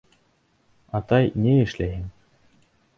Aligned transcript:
Атай, 1.01 1.31
ни 1.45 1.55
эшләйһең? 1.67 2.13